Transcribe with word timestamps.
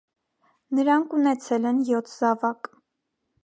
Նրանք 0.79 1.13
ունեցել 1.19 1.69
են 1.73 1.85
յոթ 1.93 2.13
զավակ։ 2.17 2.75